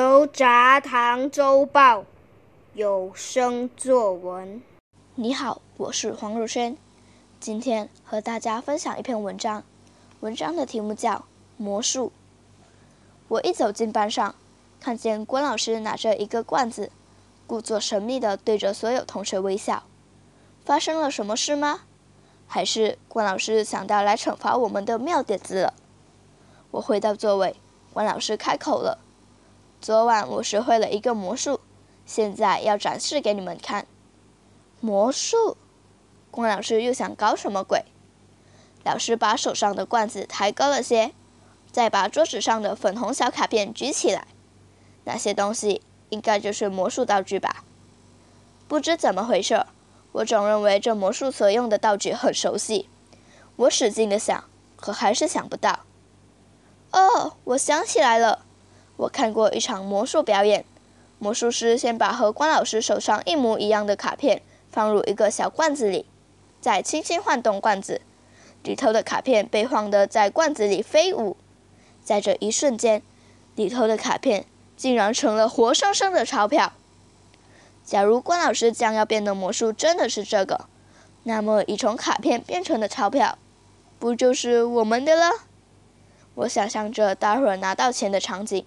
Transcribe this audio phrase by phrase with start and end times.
[0.00, 2.06] 牛轧糖周报
[2.72, 4.62] 有声作文。
[5.14, 6.74] 你好，我是黄若轩，
[7.38, 9.62] 今天和大家分享一篇文章，
[10.20, 11.16] 文章的题目叫
[11.58, 12.06] 《魔术》。
[13.28, 14.34] 我一走进班上，
[14.80, 16.90] 看见关老师拿着一个罐子，
[17.46, 19.82] 故作神秘的对着所有同学微笑。
[20.64, 21.80] 发生了什么事吗？
[22.46, 25.74] 还是关老师想到来惩罚我们的妙点子了？
[26.70, 27.54] 我回到座位，
[27.92, 28.98] 关老师开口了。
[29.80, 31.58] 昨晚我学会了一个魔术，
[32.04, 33.86] 现在要展示给你们看。
[34.78, 35.56] 魔术，
[36.30, 37.84] 关老师又想搞什么鬼？
[38.84, 41.12] 老师把手上的罐子抬高了些，
[41.72, 44.26] 再把桌子上的粉红小卡片举起来。
[45.04, 47.64] 那些东西应该就是魔术道具吧？
[48.68, 49.64] 不知怎么回事，
[50.12, 52.88] 我总认为这魔术所用的道具很熟悉。
[53.56, 54.44] 我使劲的想，
[54.76, 55.80] 可还是想不到。
[56.92, 58.44] 哦，我想起来了。
[59.00, 60.62] 我看过一场魔术表演，
[61.18, 66.04] 魔术师先把和关老师手上一模一样的卡片放入一个小罐子里，
[66.60, 68.02] 再轻轻晃动罐子，
[68.62, 71.38] 里头的卡片被晃得在罐子里飞舞。
[72.04, 73.02] 在这一瞬间，
[73.54, 74.44] 里头的卡片
[74.76, 76.74] 竟然成了活生生的钞票。
[77.82, 80.66] 假如关老师将要变的魔术真的是这个，
[81.22, 83.38] 那么已从卡片变成的钞票，
[83.98, 85.30] 不就是我们的了？
[86.34, 88.66] 我想象着待会儿拿到钱的场景。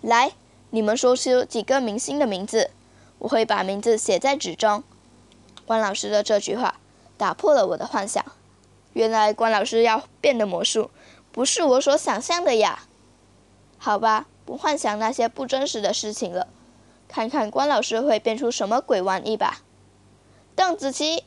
[0.00, 0.32] 来，
[0.70, 2.70] 你们说出几个明星的名字，
[3.18, 4.84] 我会把名字写在纸中。
[5.66, 6.76] 关老师的这句话
[7.16, 8.24] 打破了我的幻想。
[8.92, 10.90] 原来关老师要变的魔术
[11.30, 12.84] 不是我所想象的呀。
[13.76, 16.46] 好吧，不幻想那些不真实的事情了，
[17.08, 19.62] 看看关老师会变出什么鬼玩意吧。
[20.54, 21.24] 邓紫棋、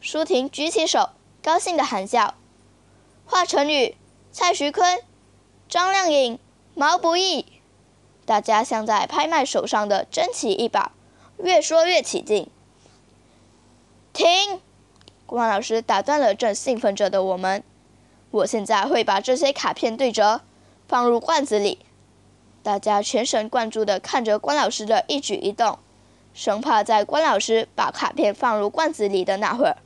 [0.00, 1.10] 舒婷举起手，
[1.42, 2.34] 高兴地喊叫。
[3.26, 3.96] 华晨宇、
[4.32, 4.98] 蔡徐坤、
[5.68, 6.38] 张靓颖、
[6.74, 7.46] 毛不易。
[8.26, 10.92] 大家像在拍卖手上的珍奇一宝，
[11.38, 12.48] 越说越起劲。
[14.12, 14.60] 停！
[15.26, 17.62] 关老师打断了正兴奋着的我们。
[18.30, 20.40] 我现在会把这些卡片对折，
[20.88, 21.78] 放入罐子里。
[22.62, 25.78] 大家全神贯注地看着关老师的一举一动，
[26.32, 29.76] 生怕在关老师把卡片放入罐子里的那会儿，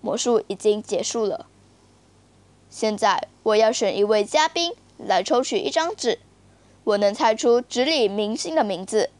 [0.00, 1.46] 魔术已经结束了。
[2.68, 6.18] 现在我要选一位嘉宾来抽取一张纸。
[6.84, 9.10] 我能猜出纸里明星的名字。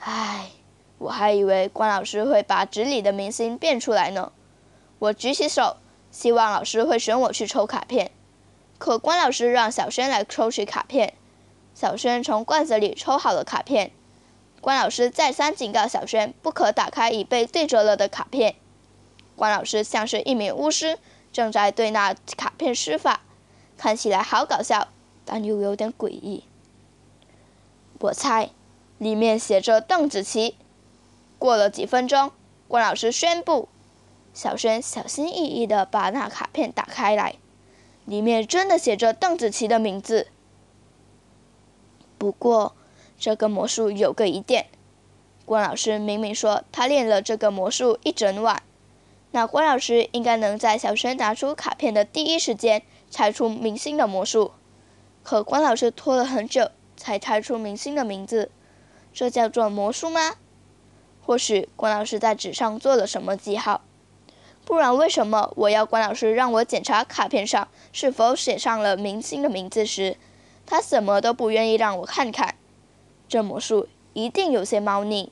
[0.00, 0.50] 唉，
[0.98, 4.32] 我还以为关老师会把纸里的明星变出来呢。
[4.98, 5.76] 我举起手，
[6.10, 8.10] 希望老师会选我去抽卡片。
[8.78, 11.14] 可关老师让小轩来抽取卡片。
[11.74, 13.92] 小轩从罐子里抽好了卡片。
[14.60, 18.56] 关老师再三警告小轩不可打开已被对折了的卡片。
[19.36, 20.98] 关老师像是一名巫师，
[21.32, 23.20] 正在对那卡片施法，
[23.76, 24.88] 看起来好搞笑，
[25.24, 26.44] 但又有点诡异。
[28.04, 28.50] 我猜，
[28.98, 30.56] 里面写着邓紫棋。
[31.38, 32.32] 过了几分钟，
[32.68, 33.70] 关老师宣布
[34.34, 37.36] ：“小轩小心翼翼地把那卡片打开来，
[38.04, 40.26] 里面真的写着邓紫棋的名字。
[42.18, 42.74] 不过，
[43.18, 44.66] 这个魔术有个疑点。
[45.46, 48.62] 关老师明明说他练了这个魔术一整晚，
[49.30, 54.52] 那关老师应该能在小轩拿出卡片的第一时间猜出明星的魔术。
[55.22, 56.70] 可关老师拖了很久。”
[57.04, 58.50] 才猜出明星的名字，
[59.12, 60.36] 这叫做魔术吗？
[61.20, 63.82] 或许关老师在纸上做了什么记号，
[64.64, 70.16] 不然为什么我要关老师让我检查卡片上是否写上了明星的名字时，
[70.64, 72.54] 他什么都不愿意让我看看？
[73.28, 75.30] 这魔术一定有些猫腻。